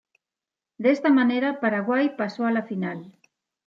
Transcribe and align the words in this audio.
De 0.79 0.89
esta 0.89 1.11
manera 1.11 1.59
Paraguay 1.59 2.15
pasó 2.17 2.47
a 2.47 2.51
la 2.51 2.63
final. 2.63 3.13